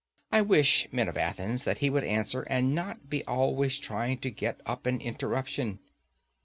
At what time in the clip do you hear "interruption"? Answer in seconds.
4.99-5.77